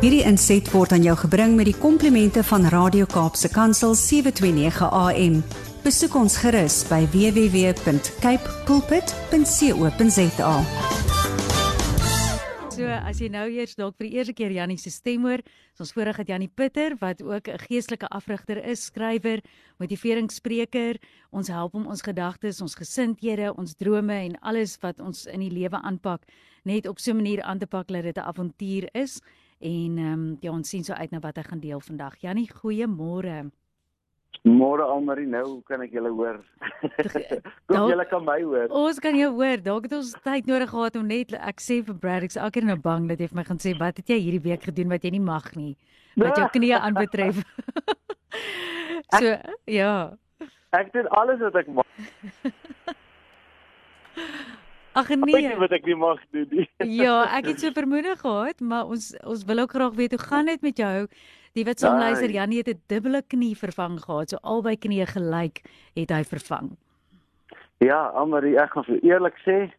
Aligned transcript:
Hierdie 0.00 0.22
inset 0.24 0.64
word 0.72 0.94
aan 0.96 1.02
jou 1.04 1.12
gebring 1.26 1.58
met 1.58 1.66
die 1.68 1.76
komplimente 1.76 2.40
van 2.48 2.62
Radio 2.72 3.04
Kaapse 3.04 3.50
Kansel 3.52 3.92
729 3.92 4.86
AM. 4.96 5.34
Besoek 5.84 6.14
ons 6.16 6.38
gerus 6.40 6.78
by 6.88 7.02
www.cape 7.12 8.54
pulpit.co.za. 8.64 10.54
So 12.72 12.88
as 12.88 13.20
jy 13.20 13.28
nou 13.28 13.44
eers 13.52 13.76
dalk 13.76 13.98
vir 13.98 14.08
die 14.08 14.16
eerste 14.16 14.32
keer 14.38 14.54
Jannie 14.56 14.78
se 14.80 14.88
stem 14.88 15.26
hoor, 15.28 15.44
is 15.44 15.84
ons 15.84 15.92
voorreg 15.92 16.22
dat 16.22 16.32
Jannie 16.32 16.48
Pitter 16.48 16.96
wat 17.02 17.20
ook 17.20 17.52
'n 17.52 17.60
geestelike 17.68 18.08
afrigter 18.08 18.56
is, 18.56 18.88
skrywer, 18.88 19.44
motiveringsspreker, 19.76 20.96
ons 21.30 21.48
help 21.48 21.74
om 21.74 21.84
ons 21.86 22.00
gedagtes, 22.00 22.62
ons 22.62 22.74
gesindhede, 22.74 23.52
ons 23.52 23.76
drome 23.76 24.16
en 24.16 24.40
alles 24.40 24.78
wat 24.80 24.98
ons 24.98 25.26
in 25.26 25.40
die 25.40 25.52
lewe 25.52 25.76
aanpak, 25.76 26.24
net 26.64 26.88
op 26.88 26.98
so 26.98 27.12
'n 27.12 27.16
manier 27.16 27.42
aan 27.42 27.58
te 27.58 27.66
pak 27.66 27.88
dat 27.88 28.02
dit 28.02 28.16
'n 28.16 28.24
avontuur 28.24 28.88
is. 28.94 29.20
En 29.60 29.98
ehm 29.98 30.12
um, 30.12 30.36
ja, 30.40 30.50
ons 30.50 30.68
sien 30.68 30.84
so 30.84 30.94
uit 30.96 31.10
na 31.12 31.18
wat 31.20 31.36
hy 31.36 31.42
gaan 31.44 31.60
deel 31.60 31.80
vandag. 31.84 32.14
Jannie, 32.24 32.48
goeiemôre. 32.48 33.50
Môre 34.48 34.86
Almarie, 34.88 35.26
nou 35.28 35.60
kan 35.68 35.82
ek 35.84 35.92
julle 35.92 36.08
hoor. 36.16 36.38
Kom 37.68 37.90
julle 37.90 38.06
kan 38.08 38.24
my 38.24 38.38
hoor. 38.40 38.72
Ons 38.72 38.96
kan 39.04 39.12
jou 39.18 39.28
hoor. 39.36 39.60
Dalk 39.60 39.84
het 39.84 39.92
ons 39.98 40.14
tyd 40.24 40.48
nodig 40.48 40.70
gehad 40.70 40.96
om 40.96 41.04
net 41.10 41.34
ek 41.36 41.60
sê 41.60 41.82
vir 41.84 41.98
Brad, 42.00 42.24
ek's 42.24 42.40
elke 42.40 42.56
keer 42.56 42.64
nou 42.70 42.78
bang 42.80 43.04
dat 43.10 43.20
hy 43.20 43.28
vir 43.28 43.36
my 43.36 43.44
gaan 43.50 43.60
sê 43.60 43.74
wat 43.76 44.00
het 44.00 44.14
jy 44.14 44.16
hierdie 44.16 44.40
week 44.48 44.64
gedoen 44.70 44.88
wat 44.94 45.04
jy 45.04 45.12
nie 45.18 45.26
mag 45.26 45.52
nie. 45.58 45.74
Wat 46.16 46.40
jou 46.40 46.48
knie 46.56 46.72
aanbetref. 46.86 47.44
so, 49.12 49.20
ek, 49.20 49.60
ja. 49.68 49.92
Ek 50.80 50.88
doen 50.96 51.12
alles 51.20 51.44
wat 51.44 51.60
ek 51.60 51.68
mag. 51.76 51.84
Ag 54.92 55.08
nee. 55.08 55.36
Ek 55.38 55.52
weet 55.52 55.60
wat 55.62 55.74
ek 55.76 55.84
nie 55.86 55.96
mag 55.98 56.22
doen 56.34 56.48
nie. 56.50 56.66
ja, 57.02 57.22
ek 57.38 57.52
het 57.52 57.62
so 57.62 57.70
vermoede 57.74 58.16
gehad, 58.18 58.60
maar 58.60 58.90
ons 58.90 59.12
ons 59.22 59.44
wil 59.46 59.62
ook 59.62 59.76
graag 59.76 59.94
weet 59.98 60.16
hoe 60.16 60.24
gaan 60.24 60.50
dit 60.50 60.62
met 60.66 60.82
jou? 60.82 60.96
Die 61.58 61.64
wat 61.66 61.82
som 61.82 61.98
luister, 61.98 62.30
Janie 62.30 62.62
het 62.62 62.70
'n 62.70 62.82
dubbele 62.90 63.22
knie 63.22 63.54
vervang 63.58 63.98
gehad, 64.02 64.30
so 64.30 64.38
albei 64.42 64.76
knieë 64.76 65.06
gelyk 65.14 65.62
het 65.94 66.10
hy 66.10 66.22
vervang. 66.24 66.76
Ja, 67.78 68.10
Almarie, 68.14 68.58
ek 68.58 68.70
gaan 68.74 68.84
vir 68.84 69.00
eerlik 69.02 69.38
sê, 69.46 69.72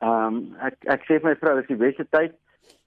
ehm 0.00 0.34
um, 0.34 0.56
ek 0.60 0.74
ek 0.86 1.02
sê 1.06 1.20
vir 1.20 1.30
my 1.30 1.36
vrou, 1.36 1.56
dis 1.60 1.68
die 1.68 1.82
beste 1.86 2.06
tyd. 2.10 2.34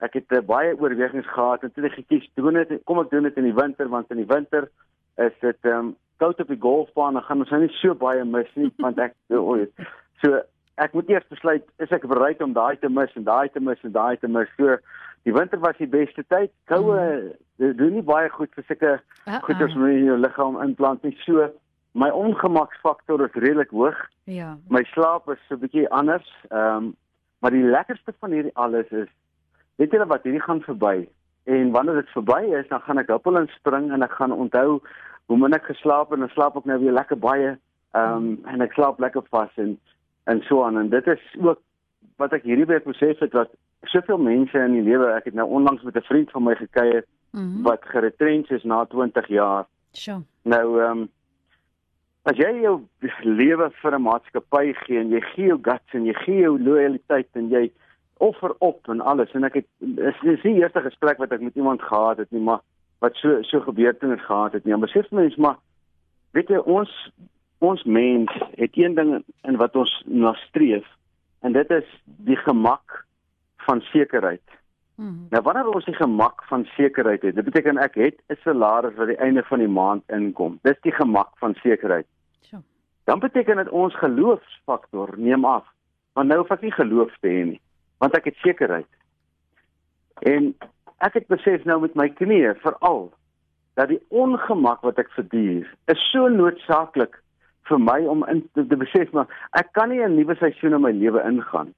Ek 0.02 0.14
het 0.14 0.32
uh, 0.32 0.42
baie 0.42 0.74
oorwegings 0.74 1.28
gehad 1.28 1.64
en 1.64 1.72
toe 1.72 1.86
ek 1.86 2.00
gekies 2.00 2.28
doen 2.36 2.54
dit, 2.54 2.80
kom 2.86 3.00
ek 3.00 3.12
doen 3.12 3.24
dit 3.24 3.38
in 3.38 3.44
die 3.44 3.56
winter 3.56 3.88
want 3.88 4.12
in 4.12 4.18
die 4.18 4.34
winter 4.34 4.70
is 5.18 5.34
dit 5.42 5.58
ehm 5.64 5.92
um, 5.92 5.96
koud 6.18 6.40
op 6.40 6.48
die 6.48 6.60
golfbaan, 6.60 7.14
dan 7.14 7.24
gaan 7.24 7.40
ons 7.44 7.50
nou 7.50 7.62
nie 7.62 7.74
so 7.78 7.94
baie 7.94 8.24
mis 8.26 8.50
nie 8.56 8.72
want 8.78 9.00
ek 9.00 9.14
ooit. 9.52 9.72
So 10.24 10.42
ek 10.78 10.94
moet 10.94 11.10
eers 11.10 11.28
besluit 11.30 11.66
is 11.84 11.94
ek 11.96 12.06
bereid 12.10 12.42
om 12.46 12.54
daai 12.54 12.78
te 12.78 12.90
mis 12.90 13.14
en 13.18 13.26
daai 13.26 13.50
te 13.50 13.62
mis 13.64 13.82
en 13.84 13.94
daai 13.96 14.18
te 14.22 14.30
mis. 14.30 14.50
So 14.58 14.78
die 15.26 15.34
winter 15.34 15.60
was 15.60 15.78
die 15.82 15.90
beste 15.90 16.24
tyd. 16.30 16.54
Koue 16.70 16.98
mm. 16.98 17.74
doen 17.80 17.98
nie 17.98 18.06
baie 18.06 18.30
goed 18.30 18.54
vir 18.56 18.66
sulke 18.68 18.92
uh 18.94 19.00
-uh. 19.26 19.42
goeders 19.48 19.76
in 19.76 20.06
jou 20.06 20.18
liggaam 20.18 20.62
implant 20.62 21.04
nie. 21.04 21.18
So 21.26 21.50
my 21.98 22.10
ongemaksfaktor 22.10 23.26
is 23.26 23.34
redelik 23.34 23.74
hoog. 23.74 23.98
Ja. 24.24 24.58
My 24.70 24.84
slaap 24.94 25.30
is 25.30 25.42
so 25.48 25.56
'n 25.56 25.60
bietjie 25.66 25.90
anders. 25.90 26.30
Ehm 26.50 26.76
um, 26.76 26.96
maar 27.40 27.52
die 27.52 27.64
lekkerste 27.64 28.14
van 28.20 28.32
hierdie 28.32 28.56
alles 28.56 28.90
is 28.90 29.10
weet 29.78 29.92
julle 29.92 30.06
wat 30.06 30.24
hierdie 30.24 30.42
gaan 30.42 30.62
verby. 30.62 31.08
En 31.44 31.72
wanneer 31.72 31.96
dit 31.96 32.10
verby 32.10 32.42
is, 32.60 32.68
dan 32.68 32.82
gaan 32.82 32.98
ek 32.98 33.08
huppel 33.08 33.38
en 33.38 33.48
spring 33.48 33.92
en 33.92 34.02
ek 34.02 34.12
gaan 34.12 34.32
onthou 34.32 34.82
hoe 35.26 35.38
min 35.38 35.54
ek 35.54 35.66
geslaap 35.66 36.12
en 36.12 36.20
dan 36.20 36.30
slaap 36.30 36.58
ek 36.58 36.66
nou 36.66 36.80
weer 36.80 36.92
lekker 36.94 37.18
baie. 37.18 37.58
Ehm 37.92 38.16
um, 38.16 38.24
mm. 38.24 38.46
en 38.46 38.62
ek 38.62 38.74
slaap 38.74 39.00
lekker 39.00 39.24
vas 39.30 39.54
en 39.56 39.80
en 40.28 40.42
so 40.48 40.64
aan 40.64 40.78
en 40.78 40.90
dit 40.90 41.08
is 41.08 41.24
ook 41.40 41.60
wat 42.22 42.34
ek 42.36 42.48
hierdie 42.48 42.68
week 42.70 42.88
besef 42.90 43.20
het 43.24 43.32
dat 43.32 43.52
soveel 43.92 44.18
mense 44.18 44.60
in 44.60 44.76
die 44.76 44.86
lewe 44.86 45.12
ek 45.16 45.30
het 45.30 45.38
nou 45.38 45.48
onlangs 45.60 45.84
met 45.88 45.96
'n 45.96 46.10
vriend 46.10 46.32
van 46.32 46.44
my 46.44 46.56
gekuier 46.56 47.04
mm 47.32 47.40
-hmm. 47.40 47.64
wat 47.64 47.82
geretrench 47.94 48.50
is 48.50 48.64
na 48.64 48.86
20 48.86 49.28
jaar. 49.28 49.66
Sure. 49.92 50.22
Nou 50.44 50.82
ehm 50.82 50.98
um, 50.98 51.10
as 52.24 52.38
jy 52.38 52.52
jou 52.62 52.82
lewe 53.24 53.70
vir 53.82 53.96
'n 53.96 54.02
maatskappy 54.02 54.74
gee 54.74 55.00
en 55.00 55.10
jy 55.10 55.22
gee 55.22 55.46
jou 55.46 55.60
guts 55.62 55.94
en 55.94 56.06
jy 56.06 56.14
gee 56.14 56.40
jou 56.42 56.60
loyaliteit 56.60 57.30
en 57.34 57.50
jy 57.50 57.72
offer 58.18 58.56
op 58.58 58.90
en 58.90 59.02
alles 59.02 59.32
en 59.32 59.44
ek 59.44 59.54
het 59.54 59.68
is, 59.80 60.22
is 60.24 60.42
die 60.42 60.60
eerste 60.60 60.82
gesprek 60.82 61.18
wat 61.18 61.32
ek 61.32 61.42
met 61.42 61.56
iemand 61.56 61.82
gehad 61.82 62.18
het 62.18 62.32
nie 62.32 62.42
maar 62.42 62.60
wat 63.00 63.16
so 63.16 63.42
so 63.42 63.60
gebeurtenis 63.60 64.26
gehad 64.26 64.54
het 64.54 64.66
nie. 64.66 64.74
Maar 64.74 64.88
besef 64.88 65.12
mense 65.12 65.42
maar 65.42 65.58
weet 66.32 66.50
jy 66.50 66.58
ons 66.58 67.12
ons 67.58 67.84
mens 67.84 68.32
het 68.56 68.78
een 68.78 68.96
ding 68.96 69.24
in 69.42 69.58
wat 69.58 69.76
ons 69.76 70.04
na 70.06 70.34
streef 70.34 70.86
en 71.40 71.54
dit 71.54 71.70
is 71.72 71.90
die 72.06 72.36
gemak 72.36 73.06
van 73.68 73.82
sekerheid. 73.82 74.44
Mm 74.96 75.06
-hmm. 75.06 75.28
Nou 75.30 75.44
wanneer 75.44 75.70
ons 75.70 75.86
die 75.86 75.96
gemak 75.96 76.44
van 76.44 76.66
sekerheid 76.66 77.22
het, 77.22 77.36
dit 77.36 77.44
beteken 77.44 77.78
ek 77.78 77.96
het 77.96 78.22
'n 78.28 78.36
salaris 78.44 78.96
wat 78.96 79.08
die 79.08 79.18
einde 79.18 79.44
van 79.44 79.60
die 79.60 79.68
maand 79.68 80.04
inkom. 80.08 80.60
Dis 80.62 80.82
die 80.82 80.92
gemak 80.92 81.30
van 81.38 81.54
sekerheid. 81.54 82.06
So. 82.42 82.58
Dan 83.04 83.20
beteken 83.20 83.56
dit 83.56 83.70
ons 83.70 83.96
geloofsfaktor 83.96 85.14
neem 85.18 85.46
af. 85.46 85.66
Want 86.14 86.28
nou 86.28 86.40
hoef 86.40 86.52
ek 86.52 86.62
nie 86.62 86.72
geloof 86.72 87.18
te 87.20 87.28
hê 87.28 87.44
nie, 87.46 87.62
want 87.98 88.16
ek 88.16 88.26
het 88.26 88.36
sekerheid. 88.36 88.88
En 90.20 90.56
ek 90.98 91.14
het 91.14 91.28
besef 91.28 91.64
nou 91.64 91.82
met 91.82 91.94
my 91.96 92.10
knieë 92.10 92.56
veral 92.64 93.14
dat 93.74 93.88
die 93.88 94.02
ongemak 94.08 94.82
wat 94.82 94.98
ek 94.98 95.12
verduur 95.14 95.70
is 95.86 96.10
so 96.12 96.28
noodsaaklik 96.28 97.20
vir 97.70 97.80
my 97.80 98.00
om 98.06 98.24
in 98.32 98.44
te, 98.54 98.68
te 98.68 98.78
besef 98.80 99.12
maar 99.12 99.28
ek 99.60 99.74
kan 99.74 99.90
nie 99.90 100.04
'n 100.04 100.16
nuwe 100.16 100.36
seisoen 100.36 100.74
in 100.74 100.82
my 100.82 100.92
lewe 100.92 101.24
ingaan 101.24 101.74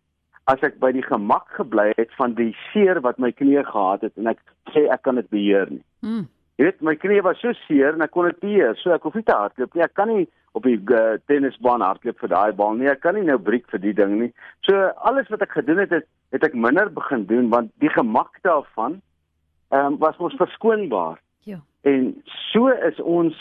as 0.50 0.63
ek 0.66 0.79
by 0.81 0.91
die 0.95 1.05
gemak 1.05 1.47
gebly 1.57 1.91
het 1.97 2.11
van 2.17 2.33
die 2.38 2.51
seer 2.72 3.00
wat 3.05 3.19
my 3.22 3.31
knie 3.31 3.61
gehad 3.63 4.01
het 4.01 4.17
en 4.17 4.31
ek 4.31 4.41
sê 4.73 4.88
ek 4.89 5.03
kan 5.05 5.19
dit 5.22 5.29
beheer 5.29 5.69
nie. 5.69 5.83
Mm. 6.01 6.28
Jy 6.59 6.66
weet 6.66 6.81
my 6.83 6.95
knie 6.99 7.22
was 7.23 7.39
so 7.39 7.53
seer 7.67 7.94
en 7.95 8.03
ek 8.03 8.11
kon 8.11 8.28
dit 8.28 8.39
beheer, 8.44 8.73
so 8.81 8.91
ek 8.91 9.05
hoef 9.07 9.16
nie 9.16 9.28
te 9.28 9.35
hardloop 9.35 9.75
nie. 9.75 9.83
Ek 9.85 9.94
kan 9.95 10.09
nie 10.11 10.25
op 10.57 10.66
die 10.66 10.75
uh, 10.75 11.19
tennisbaan 11.29 11.85
hardloop 11.85 12.19
vir 12.19 12.33
daai 12.33 12.51
bal 12.57 12.73
nie. 12.75 12.89
Ek 12.91 12.99
kan 13.05 13.16
nie 13.16 13.28
nou 13.28 13.38
breek 13.39 13.69
vir 13.72 13.83
die 13.83 13.94
ding 13.95 14.17
nie. 14.19 14.31
So 14.67 14.89
alles 15.07 15.29
wat 15.31 15.45
ek 15.45 15.55
gedoen 15.55 15.79
het, 15.85 15.94
het, 15.95 16.09
het 16.35 16.44
ek 16.49 16.57
minder 16.57 16.91
begin 16.91 17.23
doen 17.29 17.47
want 17.53 17.72
die 17.83 17.94
gemak 17.94 18.41
daarvan 18.47 18.99
ehm 19.69 19.94
um, 19.94 19.99
was 20.01 20.17
ons 20.17 20.35
verskoonbaar. 20.39 21.22
Ja. 21.45 21.61
En 21.85 22.16
so 22.49 22.73
is 22.73 22.97
ons 22.99 23.38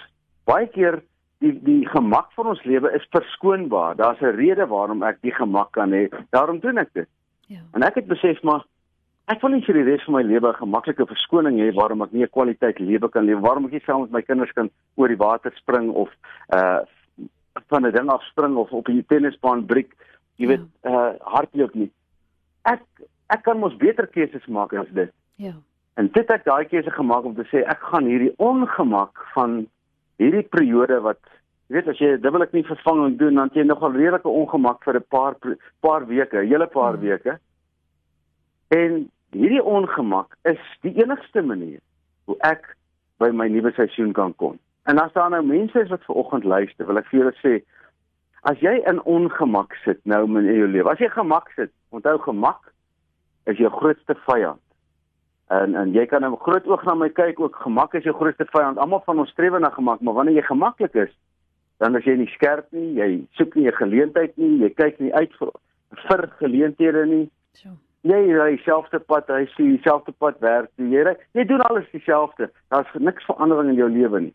baie 0.46 0.68
keer 0.68 1.00
die 1.38 1.52
die 1.62 1.86
gemak 1.88 2.32
van 2.36 2.46
ons 2.52 2.62
lewe 2.64 2.90
is 2.96 3.06
verskoonbaar. 3.10 3.96
Daar's 3.96 4.20
'n 4.20 4.36
rede 4.36 4.66
waarom 4.66 5.02
ek 5.02 5.20
die 5.22 5.34
gemak 5.34 5.72
kan 5.72 5.92
hê. 5.92 6.08
Daarom 6.30 6.58
doen 6.58 6.78
ek 6.78 6.92
dit. 6.92 7.08
Ja. 7.46 7.60
En 7.72 7.82
ek 7.82 7.94
het 7.94 8.06
besef 8.06 8.42
maar 8.42 8.64
ek 9.26 9.40
wil 9.40 9.50
nie 9.50 9.64
vir 9.64 9.74
die 9.74 9.84
res 9.84 10.04
van 10.04 10.14
my 10.14 10.22
lewe 10.22 10.48
'n 10.48 10.62
gemaklike 10.62 11.06
verskoning 11.06 11.58
hê 11.60 11.74
waarom 11.74 12.02
ek 12.02 12.12
nie 12.12 12.22
'n 12.22 12.36
kwaliteit 12.36 12.78
lewe 12.78 13.08
kan 13.08 13.24
leef, 13.24 13.40
waarom 13.40 13.64
ek 13.66 13.72
nie 13.72 13.84
saam 13.86 14.00
met 14.00 14.10
my 14.10 14.22
kinders 14.22 14.52
kan 14.52 14.70
oor 14.96 15.08
die 15.08 15.16
water 15.16 15.52
spring 15.56 15.90
of 15.90 16.10
uh 16.54 16.80
van 17.68 17.86
'n 17.86 17.92
ding 17.92 18.08
af 18.08 18.22
spring 18.22 18.56
of 18.56 18.70
op 18.72 18.86
die 18.86 19.04
tennisbaan 19.06 19.66
breek, 19.66 19.94
jy 20.36 20.46
weet, 20.46 20.60
ja. 20.82 20.90
uh 20.90 21.14
hardloop 21.20 21.74
nie. 21.74 21.90
Ek 22.64 22.82
ek 23.28 23.42
kan 23.42 23.58
mos 23.58 23.76
beter 23.76 24.06
keuses 24.06 24.46
maak 24.46 24.72
as 24.72 24.88
dit. 24.90 25.10
Ja. 25.36 25.52
En 25.94 26.06
dit 26.06 26.28
het 26.28 26.30
ek 26.30 26.44
daai 26.44 26.64
keuse 26.64 26.90
gemaak 26.90 27.24
om 27.24 27.34
te 27.34 27.44
sê 27.50 27.64
ek 27.66 27.80
gaan 27.80 28.06
hierdie 28.06 28.34
ongemak 28.36 29.26
van 29.34 29.66
hierdie 30.18 30.46
periode 30.50 31.00
wat 31.04 31.20
jy 31.68 31.76
weet 31.76 31.88
as 31.92 32.00
jy 32.00 32.14
dubbelik 32.22 32.54
nie 32.56 32.64
vervanging 32.64 33.18
doen 33.20 33.40
dan 33.40 33.50
jy 33.54 33.64
nogal 33.66 33.92
redelike 33.92 34.28
ongemak 34.28 34.82
vir 34.84 34.96
'n 34.96 35.06
paar 35.10 35.34
paar 35.80 36.06
weke, 36.06 36.42
'n 36.42 36.48
hele 36.48 36.66
paar 36.66 36.94
hmm. 36.96 37.02
weke. 37.02 37.38
En 38.68 39.10
hierdie 39.32 39.62
ongemak 39.62 40.36
is 40.44 40.60
die 40.82 40.94
enigste 41.02 41.42
manier 41.42 41.80
hoe 42.24 42.36
ek 42.40 42.76
by 43.18 43.30
my 43.30 43.48
nuwe 43.48 43.72
seisoen 43.72 44.12
kan 44.12 44.34
kom. 44.36 44.58
En 44.88 44.98
as 44.98 45.12
daar 45.12 45.30
nou 45.30 45.42
mense 45.44 45.80
is 45.80 45.88
wat 45.88 46.04
ver 46.04 46.14
oggend 46.14 46.44
luister, 46.44 46.86
wil 46.86 46.96
ek 46.96 47.08
vir 47.10 47.20
julle 47.20 47.34
sê 47.42 47.54
as 48.48 48.60
jy 48.60 48.78
in 48.88 49.02
ongemak 49.02 49.74
sit 49.84 50.00
nou 50.04 50.24
in 50.24 50.46
jou 50.46 50.68
lewe, 50.68 50.90
as 50.90 50.98
jy 50.98 51.08
gemak 51.12 51.50
sit, 51.56 51.72
onthou 51.90 52.16
gemak 52.18 52.72
is 53.44 53.58
jou 53.58 53.70
grootste 53.70 54.14
vyand. 54.24 54.62
En 55.48 55.74
en 55.74 55.92
jy 55.92 56.06
kan 56.06 56.24
'n 56.24 56.36
groot 56.36 56.66
oog 56.66 56.84
na 56.84 56.94
my 56.94 57.08
kyk 57.08 57.40
ook 57.40 57.56
gemak 57.56 57.94
is 57.94 58.04
jou 58.04 58.14
grootste 58.14 58.44
vyand. 58.44 58.78
Almal 58.78 59.02
van 59.04 59.18
ons 59.18 59.30
streef 59.30 59.58
na 59.58 59.70
gemak, 59.70 60.00
maar 60.00 60.14
wanneer 60.14 60.34
jy 60.34 60.42
gemaklik 60.42 60.94
is, 60.94 61.12
dan 61.78 61.96
as 61.96 62.04
jy 62.04 62.16
nie 62.16 62.26
skerp 62.26 62.66
nie, 62.70 62.94
jy 62.94 63.26
soek 63.30 63.54
nie 63.54 63.66
'n 63.66 63.72
geleentheid 63.72 64.36
nie, 64.36 64.58
jy 64.58 64.70
kyk 64.70 64.98
nie 64.98 65.14
uit 65.14 65.32
vir 65.38 65.50
vir 66.08 66.28
geleenthede 66.38 67.06
nie. 67.06 67.30
So. 67.52 67.68
Jy 68.00 68.32
ry 68.32 68.56
dieselfde 68.56 68.98
pad, 68.98 69.26
jy 69.28 69.46
sien 69.56 69.76
dieselfde 69.76 70.12
pad 70.12 70.38
werk, 70.40 70.70
jy 70.76 71.02
ry, 71.02 71.16
jy 71.32 71.44
doen 71.44 71.60
alles 71.60 71.90
dieselfde. 71.90 72.50
Daar's 72.68 72.92
niks 72.94 73.24
verandering 73.24 73.70
in 73.70 73.74
jou 73.74 73.88
lewe 73.88 74.20
nie. 74.20 74.34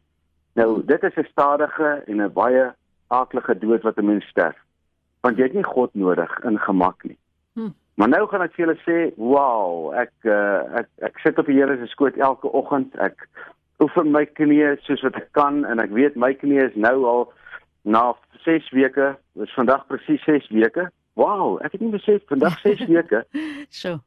Nou, 0.56 0.84
dit 0.86 1.04
is 1.04 1.18
'n 1.18 1.28
stadige 1.32 2.04
en 2.08 2.22
'n 2.22 2.34
baie 2.34 2.74
aaklige 3.08 3.58
dood 3.60 3.82
wat 3.84 3.98
'n 3.98 4.06
mens 4.06 4.26
sterf. 4.26 4.58
Want 5.22 5.38
jy 5.38 5.44
het 5.44 5.54
nie 5.54 5.64
God 5.64 5.94
nodig 5.94 6.40
in 6.44 6.60
gemak 6.60 7.04
nie. 7.04 7.18
Hm. 7.54 7.70
Maar 7.96 8.10
nou 8.10 8.24
gaan 8.28 8.42
ek 8.42 8.56
vir 8.56 8.66
julle 8.66 8.78
sê, 8.82 8.98
wow, 9.22 9.92
ek 9.94 10.14
uh, 10.26 10.82
ek 10.82 10.88
ek 11.10 11.20
sit 11.22 11.38
op 11.38 11.50
die 11.50 11.60
Here 11.60 11.76
se 11.78 11.90
skoot 11.92 12.18
elke 12.18 12.50
oggend. 12.50 12.96
Ek 12.98 13.28
oefen 13.84 14.10
my 14.14 14.24
knieë 14.26 14.80
soos 14.88 15.04
wat 15.06 15.20
ek 15.20 15.30
kan 15.38 15.62
en 15.70 15.82
ek 15.84 15.94
weet 15.94 16.18
my 16.18 16.32
knieë 16.34 16.72
is 16.72 16.80
nou 16.80 16.96
al 17.10 17.28
na 17.84 18.14
6 18.48 18.72
weke, 18.74 19.14
dit 19.38 19.48
is 19.48 19.54
vandag 19.58 19.86
presies 19.92 20.24
6 20.26 20.50
weke. 20.56 20.88
Wow, 21.20 21.60
ek 21.62 21.76
het 21.76 21.84
nie 21.86 21.94
besef 21.94 22.24
vandag 22.32 22.58
6 22.64 22.88
weke. 22.96 23.24
so. 23.70 24.00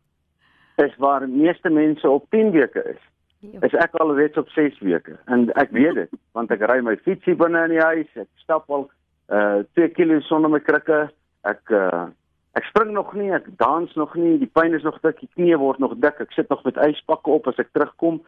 is 0.76 0.96
waar 1.00 1.28
meeste 1.28 1.70
mense 1.70 2.08
op 2.08 2.26
10 2.30 2.50
weke 2.50 2.82
is. 2.90 3.00
Ja. 3.38 3.60
Is 3.68 3.74
ek 3.78 3.94
al 4.00 4.14
reeds 4.16 4.36
op 4.36 4.48
6 4.48 4.80
weke 4.84 5.16
en 5.32 5.46
ek 5.54 5.70
weet 5.76 5.94
dit 5.94 6.20
want 6.36 6.50
ek 6.50 6.64
ry 6.68 6.80
my 6.84 6.96
fietsie 7.06 7.36
binne 7.38 7.62
in 7.68 7.76
die 7.76 7.84
huis, 7.84 8.10
ek 8.18 8.28
stap 8.42 8.70
al 8.70 8.88
uh 9.32 9.62
2 9.78 9.92
km 9.94 10.20
sonder 10.26 10.50
my 10.52 10.60
krikke. 10.62 11.06
Ek 11.46 11.62
uh 11.70 12.08
ek 12.56 12.64
spring 12.70 12.92
nog 12.96 13.12
nie, 13.14 13.30
ek 13.36 13.48
dans 13.60 13.92
nog 14.00 14.14
nie, 14.16 14.38
die 14.40 14.50
pyn 14.58 14.74
is 14.76 14.84
nog 14.86 14.96
dik, 15.04 15.20
die 15.20 15.30
knie 15.36 15.56
word 15.60 15.80
nog 15.82 15.96
dik. 16.00 16.20
Ek 16.24 16.32
sit 16.32 16.48
nog 16.52 16.64
met 16.64 16.78
yspakke 16.86 17.30
op 17.30 17.48
as 17.50 17.60
ek 17.62 17.72
terugkom, 17.76 18.22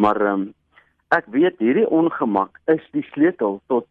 maar 0.00 0.20
ehm 0.20 0.46
um, 0.48 0.52
ek 1.14 1.28
weet 1.30 1.60
hierdie 1.62 1.86
ongemak 1.94 2.56
is 2.72 2.82
die 2.96 3.04
sleutel 3.12 3.60
tot 3.70 3.86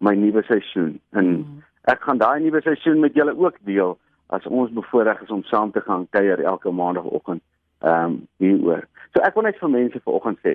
my 0.00 0.14
nuwe 0.16 0.40
seisoen. 0.46 0.94
En 1.12 1.26
mm. 1.26 1.58
ek 1.90 2.06
gaan 2.06 2.20
daai 2.22 2.40
nuwe 2.40 2.62
seisoen 2.64 3.02
met 3.02 3.18
julle 3.18 3.34
ook 3.36 3.58
deel 3.68 3.98
as 4.32 4.46
ons 4.46 4.72
bevoorreg 4.72 5.20
is 5.26 5.34
om 5.34 5.42
saam 5.50 5.74
te 5.74 5.82
gaan 5.84 6.06
kuier 6.16 6.40
elke 6.40 6.70
maandagooggend 6.70 7.42
ehm 7.82 8.14
um, 8.14 8.20
hieroor. 8.38 8.86
So 9.12 9.20
ek 9.26 9.34
wil 9.36 9.48
net 9.48 9.58
vir 9.60 9.74
mense 9.74 10.00
vanoggend 10.06 10.38
sê, 10.46 10.54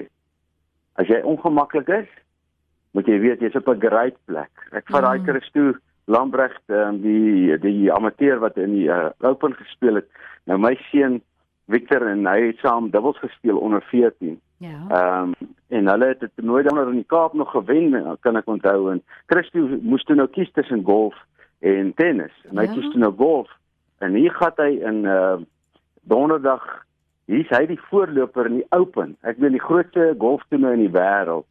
as 0.97 1.11
jy 1.11 1.19
ongemaklik 1.27 1.91
is, 1.99 2.07
moet 2.97 3.09
jy 3.11 3.19
weet 3.21 3.43
jy's 3.43 3.59
op 3.59 3.67
'n 3.69 3.83
great 3.83 4.17
plek. 4.25 4.53
Ek 4.71 4.87
vat 4.89 5.03
daai 5.03 5.19
mm. 5.19 5.27
Christo 5.27 5.75
Lambrecht 6.07 6.63
um, 6.71 7.01
die 7.03 7.57
die 7.59 7.91
amateur 7.91 8.39
wat 8.39 8.57
in 8.57 8.77
die 8.77 8.87
uh, 8.87 9.09
Open 9.27 9.55
gespeel 9.59 9.99
het. 9.99 10.07
Nou 10.47 10.59
my 10.59 10.77
seun 10.87 11.19
Victor 11.67 12.05
en 12.07 12.23
hy 12.29 12.37
het 12.45 12.61
saam 12.63 12.87
dubbels 12.93 13.19
gespeel 13.19 13.59
onder 13.59 13.83
14. 13.91 14.37
Ja. 14.63 14.77
Ehm 14.87 15.33
um, 15.35 15.53
en 15.67 15.89
hulle 15.91 16.07
het 16.13 16.21
dit 16.23 16.45
nooit 16.47 16.63
dan 16.69 16.79
in 16.87 17.01
die 17.01 17.09
Kaap 17.11 17.33
nog 17.33 17.51
gewen 17.51 18.17
kan 18.23 18.39
ek 18.39 18.47
onthou 18.47 18.91
en 18.91 19.03
Christo 19.27 19.67
moes 19.81 20.03
toe 20.07 20.15
nou 20.15 20.29
kies 20.31 20.51
tussen 20.55 20.85
golf 20.87 21.15
en 21.59 21.91
tennis. 21.99 22.31
En 22.49 22.57
hy 22.57 22.69
ja. 22.69 22.73
kies 22.73 22.87
toe 22.93 23.03
nou 23.03 23.11
golf 23.17 23.51
en 23.99 24.15
hier 24.15 24.31
gaan 24.31 24.55
hy 24.63 24.71
in 24.79 25.03
uh 25.05 25.37
donderdag 26.07 26.63
hier's 27.27 27.49
hy 27.51 27.65
die 27.67 27.81
voorloper 27.89 28.47
in 28.47 28.61
die 28.61 28.67
Open. 28.71 29.17
Ek 29.27 29.41
weet 29.43 29.57
die 29.57 29.63
grootste 29.63 30.13
golftoernooi 30.19 30.77
in 30.77 30.85
die 30.85 30.93
wêreld. 30.95 31.43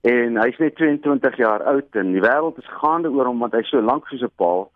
En 0.00 0.36
hy's 0.38 0.58
net 0.58 0.76
22 0.76 1.36
jaar 1.36 1.62
oud 1.62 1.96
en 1.98 2.12
die 2.12 2.22
wêreld 2.22 2.58
is 2.58 2.76
gaande 2.80 3.10
oor 3.10 3.26
hom 3.26 3.38
want 3.42 3.52
hy's 3.52 3.68
so 3.68 3.80
lank 3.82 4.06
soos 4.06 4.22
'n 4.22 4.30
paal. 4.36 4.70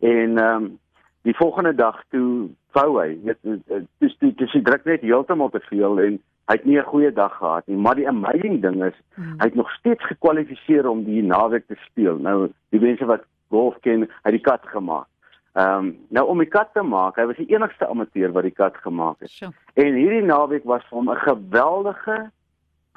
En 0.00 0.38
ehm 0.38 0.64
um, 0.64 0.78
die 1.22 1.36
volgende 1.36 1.74
dag 1.74 2.02
toe 2.08 2.48
vou 2.72 3.00
hy, 3.00 3.18
weet 3.24 3.38
dis 3.98 4.16
dis 4.20 4.34
dis 4.36 4.52
hy 4.52 4.60
druk 4.62 4.84
net 4.84 5.00
heeltemal 5.00 5.50
te 5.50 5.60
veel 5.60 6.00
en 6.00 6.18
hy 6.48 6.54
het 6.56 6.64
nie 6.64 6.78
'n 6.78 6.90
goeie 6.92 7.12
dag 7.12 7.36
gehad 7.36 7.66
nie. 7.66 7.76
Maar 7.76 7.94
die 7.94 8.08
amazing 8.08 8.62
ding 8.62 8.84
is 8.84 8.96
hmm. 9.14 9.34
hy 9.38 9.44
het 9.44 9.54
nog 9.54 9.70
steeds 9.70 10.04
gekwalifiseer 10.04 10.88
om 10.88 11.04
die 11.04 11.22
naweek 11.22 11.66
te 11.66 11.76
speel. 11.86 12.16
Nou 12.16 12.52
die 12.70 12.80
mense 12.80 13.04
wat 13.04 13.24
golf 13.50 13.76
ken, 13.80 14.00
hy 14.00 14.30
het 14.30 14.36
die 14.36 14.48
kat 14.50 14.64
gemaak. 14.66 15.06
Ehm 15.52 15.78
um, 15.78 15.96
nou 16.08 16.26
om 16.26 16.38
die 16.38 16.48
kat 16.48 16.68
te 16.72 16.82
maak, 16.82 17.16
hy 17.16 17.26
was 17.26 17.36
die 17.36 17.50
enigste 17.50 17.86
amateur 17.86 18.32
wat 18.32 18.42
die 18.42 18.54
kat 18.54 18.76
gemaak 18.76 19.20
het. 19.20 19.30
Sure. 19.30 19.52
En 19.74 19.94
hierdie 19.94 20.22
naweek 20.22 20.64
was 20.64 20.84
vir 20.88 20.98
hom 20.98 21.10
'n 21.10 21.16
geweldige, 21.16 22.30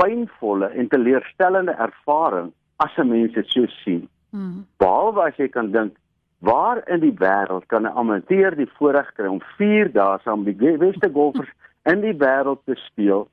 pynvolle 0.01 0.71
en 0.73 0.89
teleurstellende 0.89 1.75
ervaring 1.87 2.51
as 2.75 2.97
'n 2.97 3.07
mens 3.07 3.33
dit 3.33 3.47
so 3.47 3.65
sien. 3.65 4.07
Mm. 4.29 4.65
Behalwe 4.77 5.21
as 5.21 5.35
jy 5.37 5.47
kan 5.47 5.71
dink, 5.71 5.97
waar 6.39 6.81
in 6.89 6.99
die 6.99 7.13
wêreld 7.13 7.65
kan 7.67 7.83
'n 7.83 7.97
amateur 8.01 8.55
die 8.55 8.71
voorreg 8.77 9.13
kry 9.13 9.27
om 9.27 9.41
4 9.57 9.91
dae 9.91 10.17
saam 10.23 10.43
met 10.43 10.59
die 10.59 10.77
beste 10.77 11.09
golfers 11.13 11.51
in 11.91 12.01
die 12.01 12.17
wêreld 12.17 12.59
te 12.65 12.75
speel, 12.75 13.27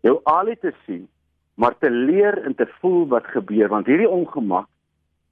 jou 0.00 0.20
al 0.24 0.54
te 0.60 0.72
sien, 0.86 1.08
maar 1.54 1.74
te 1.78 1.90
leer 1.90 2.44
en 2.44 2.54
te 2.54 2.66
voel 2.80 3.06
wat 3.08 3.26
gebeur 3.26 3.68
want 3.68 3.86
hierdie 3.86 4.08
ongemak 4.08 4.66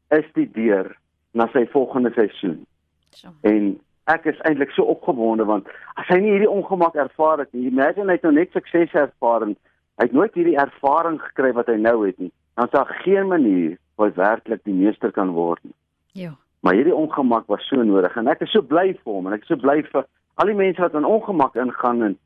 is 0.08 0.28
die 0.34 0.50
deur 0.52 0.96
na 1.32 1.48
sy 1.52 1.66
volgende 1.66 2.12
seisoen. 2.12 2.66
So. 3.10 3.28
En 3.40 3.80
ek 4.04 4.24
is 4.24 4.40
eintlik 4.48 4.70
so 4.70 4.82
opgewonde 4.82 5.44
want 5.44 5.68
as 5.94 6.08
hy 6.08 6.18
nie 6.20 6.34
hierdie 6.34 6.50
ongemak 6.50 6.94
ervaar 6.94 7.38
het 7.38 7.52
nie, 7.52 7.70
imagine 7.70 8.10
hy 8.10 8.18
het 8.18 8.26
nou 8.26 8.34
net 8.34 8.52
sukses 8.52 8.92
ervaar 8.92 9.46
en 9.46 9.56
hy 10.02 10.08
het 10.08 10.16
nooit 10.18 10.34
hierdie 10.34 10.58
ervaring 10.58 11.20
gekry 11.22 11.52
wat 11.54 11.68
hy 11.70 11.76
nou 11.78 12.00
het 12.02 12.18
nie. 12.18 12.32
Dan 12.58 12.70
sal 12.72 12.88
geen 13.04 13.28
manier 13.30 13.76
wat 14.00 14.16
werklik 14.18 14.64
die 14.66 14.74
meester 14.74 15.12
kan 15.14 15.30
word 15.36 15.62
nie. 15.62 15.76
Ja. 16.24 16.32
Maar 16.66 16.74
hierdie 16.74 16.94
ongemak 16.94 17.46
was 17.46 17.62
so 17.70 17.82
nodig 17.86 18.16
en 18.18 18.30
ek 18.30 18.42
is 18.42 18.50
so 18.50 18.66
bly 18.66 18.90
vir 18.98 19.12
hom 19.12 19.28
en 19.30 19.36
ek 19.36 19.46
is 19.46 19.52
so 19.54 19.58
bly 19.62 19.78
vir 19.92 20.02
al 20.42 20.50
die 20.50 20.58
mense 20.58 20.82
wat 20.82 20.98
in 20.98 21.06
ongemak 21.06 21.54
ingaan 21.54 22.02
en 22.08 22.18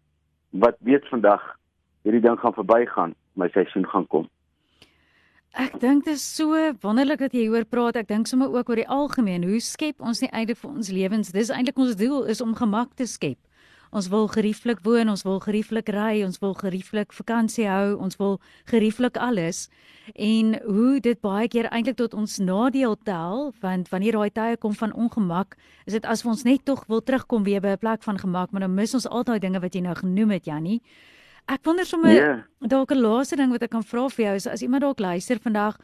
wat 0.65 0.81
weet 0.89 1.05
vandag 1.13 1.45
hierdie 2.07 2.23
ding 2.25 2.41
gaan 2.41 2.57
verbygaan, 2.57 3.13
my 3.37 3.51
seisoen 3.53 3.85
gaan 3.93 4.09
kom. 4.09 4.25
Ek 5.57 5.77
dink 5.81 6.05
dit 6.05 6.17
is 6.17 6.25
so 6.25 6.57
wonderlik 6.85 7.21
dat 7.25 7.37
jy 7.37 7.47
hieroor 7.47 7.65
praat. 7.69 7.97
Ek 7.97 8.09
dink 8.09 8.29
sommer 8.29 8.53
ook 8.53 8.69
oor 8.73 8.81
die 8.81 8.89
algemeen. 8.93 9.45
Hoe 9.49 9.61
skep 9.65 10.05
ons 10.05 10.21
nie 10.25 10.33
einde 10.33 10.57
vir 10.57 10.69
ons 10.69 10.91
lewens? 10.93 11.33
Dis 11.33 11.53
eintlik 11.53 11.81
ons 11.81 11.97
doel 11.97 12.29
is 12.33 12.43
om 12.45 12.53
gemak 12.57 12.93
te 12.97 13.09
skep. 13.09 13.39
Ons 13.97 14.11
wil 14.13 14.27
gerieflik 14.29 14.83
woon, 14.85 15.09
ons 15.09 15.23
wil 15.25 15.39
gerieflik 15.41 15.89
ry, 15.89 16.21
ons 16.27 16.37
wil 16.43 16.53
gerieflik 16.59 17.15
vakansie 17.17 17.65
hou, 17.65 17.95
ons 17.97 18.19
wil 18.21 18.35
gerieflik 18.69 19.17
alles. 19.17 19.71
En 20.13 20.53
hoe 20.67 20.99
dit 21.01 21.21
baie 21.25 21.49
keer 21.49 21.71
eintlik 21.71 21.97
tot 21.97 22.13
ons 22.15 22.35
nadeel 22.45 22.99
tel, 23.09 23.55
want 23.63 23.89
wanneer 23.89 24.19
daai 24.19 24.35
tye 24.37 24.59
kom 24.61 24.77
van 24.77 24.93
ongemak, 24.93 25.57
is 25.89 25.97
dit 25.97 26.05
as 26.05 26.27
ons 26.29 26.45
net 26.45 26.67
tog 26.69 26.85
wil 26.93 27.01
terugkom 27.01 27.49
weer 27.49 27.65
by 27.65 27.73
'n 27.73 27.79
plek 27.79 28.03
van 28.03 28.19
gemak, 28.19 28.53
maar 28.53 28.61
dan 28.69 28.75
mis 28.75 28.95
ons 28.95 29.09
al 29.09 29.25
daai 29.25 29.39
dinge 29.39 29.61
wat 29.61 29.75
jy 29.75 29.81
nou 29.81 29.95
genoem 29.95 30.31
het, 30.31 30.45
Jannie. 30.45 30.83
Ek 31.49 31.65
wonder 31.65 31.87
sommer 31.87 32.13
yeah. 32.13 32.43
Ja. 32.61 32.67
dalk 32.69 32.91
'n 32.93 33.01
laaste 33.01 33.37
ding 33.37 33.51
wat 33.51 33.63
ek 33.63 33.71
kan 33.71 33.85
vra 33.85 34.09
vir 34.09 34.25
jou 34.25 34.35
is 34.35 34.47
as 34.47 34.63
iemand 34.63 34.83
dalk 34.83 35.01
luister 35.01 35.39
vandag 35.39 35.79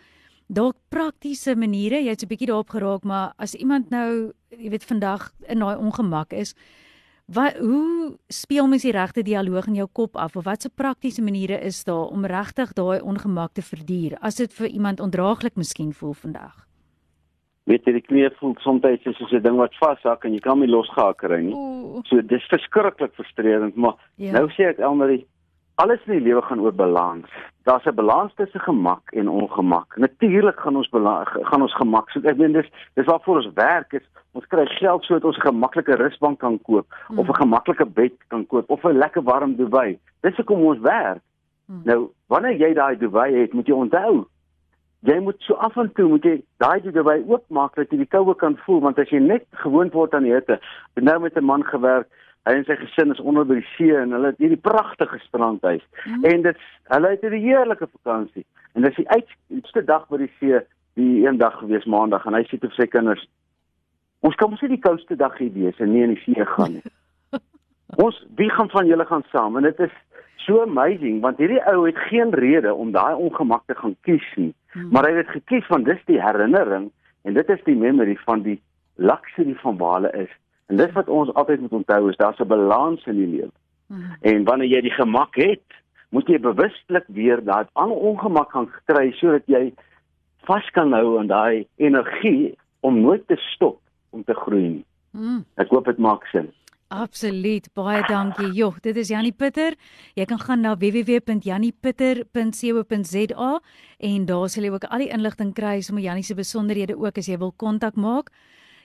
dalk 0.48 0.76
praktiese 0.90 1.56
maniere, 1.56 2.02
jy 2.02 2.10
het 2.10 2.20
so 2.20 2.26
'n 2.26 2.28
bietjie 2.28 2.46
daarop 2.46 2.68
geraak, 2.68 3.04
maar 3.04 3.32
as 3.38 3.54
iemand 3.54 3.90
nou, 3.90 4.32
jy 4.50 4.68
weet 4.70 4.84
vandag 4.84 5.32
in 5.48 5.58
daai 5.58 5.76
ongemak 5.76 6.32
is, 6.32 6.54
wat 7.34 7.56
hoe 7.56 8.16
speel 8.28 8.66
mens 8.68 8.82
die 8.82 8.92
regte 8.92 9.22
dialoog 9.22 9.66
in 9.66 9.78
jou 9.80 9.88
kop 9.92 10.16
af 10.16 10.36
of 10.36 10.44
watse 10.44 10.70
praktiese 10.70 11.22
maniere 11.22 11.60
is 11.60 11.84
daar 11.84 12.10
om 12.12 12.26
regtig 12.26 12.72
daai 12.72 13.00
ongemak 13.00 13.52
te 13.52 13.62
verduur 13.62 14.18
as 14.20 14.36
dit 14.36 14.52
vir 14.52 14.68
iemand 14.68 15.00
ondraaglik 15.00 15.56
miskien 15.56 15.92
voel 15.92 16.14
vandag? 16.14 16.66
Weet 17.70 17.86
jy 17.86 17.92
die 17.92 18.02
knie 18.02 18.30
voel 18.40 18.56
soms 18.58 18.82
is 18.84 19.16
soos 19.16 19.32
'n 19.32 19.42
ding 19.42 19.56
wat 19.56 19.74
vashak 19.78 20.24
en 20.24 20.34
jy 20.34 20.40
kan 20.40 20.58
nie 20.58 20.68
losgehak 20.68 21.18
kry 21.18 21.40
nie. 21.40 21.54
Oeh. 21.54 22.02
So 22.04 22.20
dis 22.20 22.48
verskriklik 22.50 23.14
frustrerend, 23.14 23.76
maar 23.76 23.94
ja. 24.16 24.32
nou 24.32 24.48
sê 24.50 24.70
ek 24.70 24.78
Elmarie 24.78 25.26
alles 25.74 26.00
in 26.06 26.12
die 26.12 26.24
lewe 26.26 26.42
gaan 26.42 26.60
oor 26.60 26.74
balans. 26.74 27.28
Daar's 27.62 27.84
'n 27.86 27.94
balans 27.94 28.34
tussen 28.34 28.60
gemak 28.60 29.10
en 29.10 29.28
ongemak. 29.28 29.96
Natuurlik 29.96 30.60
gaan 30.60 30.76
ons 30.76 30.88
gaan 31.50 31.62
ons 31.62 31.74
gemak 31.74 32.10
soek. 32.10 32.24
Ek 32.24 32.36
meen 32.36 32.52
dis 32.52 32.70
dis 32.94 33.06
waarvoor 33.06 33.36
ons 33.36 33.52
werk 33.54 33.92
is. 33.92 34.06
Ons 34.32 34.46
kry 34.46 34.66
geld 34.66 35.04
sodat 35.04 35.24
ons 35.24 35.36
'n 35.36 35.46
gemaklike 35.46 35.94
rusbank 35.94 36.38
kan 36.38 36.58
koop 36.62 36.86
hmm. 37.06 37.18
of 37.18 37.28
'n 37.28 37.34
gemaklike 37.34 37.86
bed 37.86 38.12
kan 38.28 38.46
koop 38.46 38.70
of 38.70 38.84
'n 38.84 38.98
lekker 38.98 39.22
warm 39.22 39.56
dubai. 39.56 39.98
Dis 40.20 40.36
hoekom 40.36 40.60
ons 40.60 40.78
werk. 40.78 41.22
Hmm. 41.66 41.80
Nou, 41.84 42.10
wanneer 42.26 42.56
jy 42.56 42.74
daai 42.74 42.96
dubai 42.98 43.34
het, 43.34 43.52
moet 43.52 43.66
jy 43.66 43.74
onthou 43.74 44.26
Jy 45.02 45.18
moet 45.18 45.40
so 45.42 45.54
af 45.58 45.76
en 45.76 45.88
toe 45.92 46.04
moet 46.08 46.22
jy 46.22 46.36
daai 46.62 46.78
dubai 46.82 47.16
oopmaak 47.26 47.74
dat 47.74 47.90
jy 47.90 48.04
die 48.04 48.10
koue 48.12 48.36
kan 48.38 48.54
voel 48.62 48.78
want 48.84 49.00
as 49.02 49.10
jy 49.10 49.18
net 49.18 49.48
gewoond 49.64 49.96
word 49.98 50.14
aan 50.14 50.28
die 50.28 50.34
hitte, 50.34 50.60
nou 50.94 51.16
met 51.24 51.34
'n 51.36 51.44
man 51.44 51.64
gewerk, 51.66 52.06
Hy 52.42 52.56
en 52.58 52.64
sy 52.66 52.74
gesin 52.80 53.12
is 53.14 53.20
onder 53.22 53.44
by 53.46 53.60
die 53.60 53.68
see 53.76 53.94
en 53.94 54.14
hulle 54.16 54.32
het 54.32 54.40
hierdie 54.42 54.58
pragtige 54.58 55.18
strandhuis. 55.22 55.82
Mm. 56.04 56.24
En 56.26 56.42
dit 56.48 56.64
hulle 56.90 57.10
het 57.12 57.22
'n 57.22 57.38
heerlike 57.44 57.86
vakansie. 57.86 58.46
En 58.74 58.82
dis 58.82 58.96
die 58.96 59.08
uitste 59.08 59.84
dag 59.84 60.08
by 60.08 60.16
die 60.16 60.32
see, 60.40 60.60
die 60.94 61.26
een 61.26 61.38
dag 61.38 61.58
gewees 61.58 61.84
maandag 61.84 62.26
en 62.26 62.34
hy 62.34 62.42
sê 62.42 62.58
vir 62.58 62.72
sy 62.74 62.86
kinders: 62.86 63.28
"Ons 64.20 64.34
kan 64.34 64.50
mos 64.50 64.60
nie 64.60 64.74
die 64.74 64.84
koudste 64.88 65.16
dag 65.16 65.38
hier 65.38 65.52
wees 65.52 65.78
en 65.78 65.92
nie 65.92 66.02
in 66.02 66.14
die 66.14 66.22
see 66.24 66.46
gaan 66.46 66.72
nie." 66.72 66.82
ons 68.04 68.26
wie 68.36 68.50
gaan 68.50 68.70
van 68.70 68.86
julle 68.86 69.06
gaan 69.06 69.24
saam? 69.30 69.56
En 69.56 69.62
dit 69.62 69.80
is 69.80 69.94
so 70.36 70.62
amazing 70.62 71.20
want 71.20 71.38
hierdie 71.38 71.62
ou 71.70 71.86
het 71.86 71.98
geen 72.10 72.34
rede 72.34 72.74
om 72.74 72.90
daai 72.90 73.14
ongemak 73.14 73.62
te 73.66 73.74
gaan 73.74 73.96
kies 74.00 74.34
nie. 74.36 74.54
Mm. 74.72 74.88
Maar 74.90 75.04
hy 75.04 75.16
het 75.16 75.28
gekies 75.28 75.66
want 75.68 75.84
dis 75.84 76.04
die 76.06 76.22
herinnering 76.22 76.90
en 77.22 77.34
dit 77.34 77.48
is 77.48 77.62
die 77.64 77.76
memory 77.76 78.16
van 78.26 78.42
die 78.42 78.60
luxury 78.96 79.54
van 79.54 79.76
waar 79.76 80.00
hulle 80.00 80.12
is. 80.26 80.32
En 80.72 80.80
dis 80.80 80.92
wat 80.96 81.10
ons 81.12 81.28
altyd 81.36 81.60
moet 81.60 81.74
onthou 81.82 82.08
is 82.08 82.16
daar's 82.16 82.40
'n 82.40 82.48
balans 82.48 83.04
in 83.04 83.16
die 83.16 83.26
lewe. 83.26 83.50
Hmm. 83.86 84.16
En 84.20 84.44
wanneer 84.44 84.68
jy 84.68 84.80
die 84.80 84.96
gemak 84.96 85.34
het, 85.34 85.62
moet 86.08 86.28
jy 86.28 86.40
bewuslik 86.40 87.04
weer 87.06 87.44
daai 87.44 87.66
ander 87.72 87.96
ongemak 87.96 88.50
gaan 88.50 88.70
kry 88.84 89.12
sodat 89.12 89.42
jy 89.46 89.74
vas 90.48 90.70
kan 90.70 90.92
hou 90.92 91.18
aan 91.18 91.26
daai 91.26 91.66
energie 91.76 92.58
om 92.80 93.00
nooit 93.00 93.26
te 93.26 93.36
stop 93.36 93.80
om 94.10 94.24
te 94.24 94.34
groei 94.34 94.68
nie. 94.68 94.84
Hmm. 95.10 95.44
Ek 95.54 95.68
hoop 95.68 95.84
dit 95.84 95.98
maak 95.98 96.26
sin. 96.26 96.52
Absoluut. 96.88 97.68
Baie 97.74 98.02
dankie. 98.08 98.52
Jo, 98.52 98.74
dit 98.80 98.96
is 98.96 99.08
Janie 99.08 99.32
Pitter. 99.32 99.74
Jy 100.14 100.24
kan 100.24 100.38
gaan 100.38 100.60
na 100.60 100.76
www.janniepitter.co.za 100.76 103.60
en 103.98 104.24
daar 104.24 104.48
sal 104.48 104.62
jy 104.62 104.70
ook 104.70 104.84
al 104.84 104.98
die 104.98 105.12
inligting 105.12 105.54
kry 105.54 105.80
sommer 105.80 106.04
Janie 106.04 106.24
se 106.24 106.34
besonderhede 106.34 106.96
ook 106.96 107.18
as 107.18 107.26
jy 107.26 107.38
wil 107.38 107.52
kontak 107.56 107.96
maak. 107.96 108.30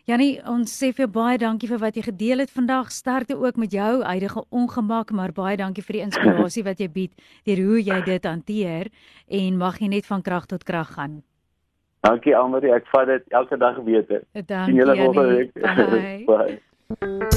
Jannie, 0.08 0.38
ons 0.48 0.72
sê 0.72 0.94
vir 0.96 1.10
baie 1.12 1.36
dankie 1.36 1.68
vir 1.68 1.82
wat 1.82 1.98
jy 2.00 2.06
gedeel 2.06 2.40
het 2.40 2.52
vandag. 2.56 2.94
Sterkte 2.96 3.36
ook 3.36 3.58
met 3.60 3.74
jou 3.76 4.04
huidige 4.08 4.46
ongemak, 4.56 5.12
maar 5.12 5.34
baie 5.36 5.58
dankie 5.60 5.84
vir 5.84 5.98
die 5.98 6.04
inspirasie 6.06 6.64
wat 6.64 6.80
jy 6.80 6.88
bied 6.94 7.26
deur 7.44 7.60
hoe 7.68 7.82
jy 7.84 7.98
dit 8.06 8.30
hanteer 8.30 8.88
en 9.28 9.58
mag 9.60 9.82
jy 9.84 9.92
net 9.92 10.08
van 10.08 10.24
krag 10.24 10.48
tot 10.48 10.64
krag 10.64 10.94
gaan. 10.96 11.20
Dankie 12.08 12.38
Almarie, 12.40 12.72
ek 12.72 12.88
vat 12.94 13.12
dit 13.12 13.36
elke 13.36 13.60
dag 13.60 13.84
beter. 13.84 14.24
Dankie. 14.32 14.72
Sien 14.72 14.80
julle 14.80 14.96
volgende 14.96 15.36
week. 15.36 15.52
Bye. 16.28 16.56
Bye. 16.96 17.37